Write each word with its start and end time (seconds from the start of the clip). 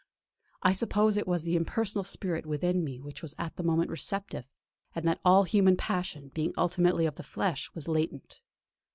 I 0.63 0.71
suppose 0.71 1.15
it 1.15 1.27
was 1.27 1.43
the 1.43 1.55
impersonal 1.55 2.03
spirit 2.03 2.47
within 2.47 2.83
me 2.83 2.99
which 2.99 3.21
was 3.21 3.35
at 3.37 3.55
the 3.55 3.61
moment 3.61 3.91
receptive, 3.91 4.47
and 4.95 5.07
that 5.07 5.21
all 5.23 5.43
human 5.43 5.77
passion, 5.77 6.31
being 6.33 6.55
ultimately 6.57 7.05
of 7.05 7.17
the 7.17 7.21
flesh, 7.21 7.69
was 7.75 7.87
latent. 7.87 8.41